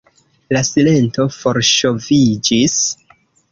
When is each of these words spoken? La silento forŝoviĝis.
La 0.57 0.63
silento 0.69 1.27
forŝoviĝis. 1.35 2.83